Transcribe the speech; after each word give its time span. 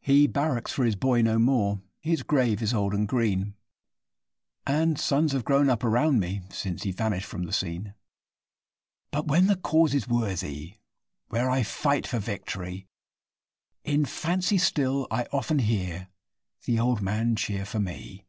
He 0.00 0.26
barracks 0.26 0.72
for 0.72 0.86
his 0.86 0.96
boy 0.96 1.20
no 1.20 1.38
more 1.38 1.82
his 2.00 2.22
grave 2.22 2.62
is 2.62 2.72
old 2.72 2.94
and 2.94 3.06
green, 3.06 3.56
And 4.66 4.98
sons 4.98 5.32
have 5.32 5.44
grown 5.44 5.68
up 5.68 5.84
round 5.84 6.18
me 6.18 6.40
since 6.48 6.82
he 6.84 6.92
vanished 6.92 7.26
from 7.26 7.42
the 7.42 7.52
scene; 7.52 7.92
But, 9.10 9.26
when 9.26 9.46
the 9.48 9.56
cause 9.56 9.92
is 9.92 10.08
worthy 10.08 10.78
where 11.28 11.50
I 11.50 11.62
fight 11.62 12.06
for 12.06 12.18
victory, 12.20 12.88
In 13.84 14.06
fancy 14.06 14.56
still 14.56 15.06
I 15.10 15.26
often 15.30 15.58
hear 15.58 16.08
the 16.64 16.80
old 16.80 17.02
man 17.02 17.36
cheer 17.36 17.66
for 17.66 17.80
me. 17.80 18.24